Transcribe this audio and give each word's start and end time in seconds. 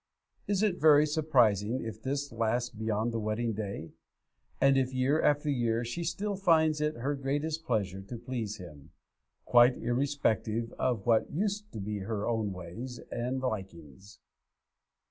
Is 0.47 0.63
it 0.63 0.81
very 0.81 1.05
surprising 1.05 1.83
if 1.85 2.01
this 2.01 2.31
lasts 2.31 2.71
beyond 2.71 3.11
the 3.13 3.19
wedding 3.19 3.53
day, 3.53 3.91
and 4.59 4.75
if 4.75 4.95
year 4.95 5.21
after 5.21 5.47
year 5.47 5.85
she 5.85 6.03
still 6.03 6.35
finds 6.35 6.81
it 6.81 6.95
her 6.95 7.13
greatest 7.13 7.63
pleasure 7.63 8.01
to 8.01 8.17
please 8.17 8.57
him, 8.57 8.89
quite 9.45 9.77
irrespective 9.77 10.73
of 10.79 11.05
what 11.05 11.29
used 11.29 11.71
to 11.73 11.79
be 11.79 11.99
her 11.99 12.27
own 12.27 12.51
ways 12.51 12.99
and 13.11 13.41
likings? 13.41 14.17